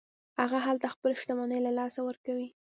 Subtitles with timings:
[0.39, 2.47] هغه هلته خپله شتمني له لاسه ورکوي.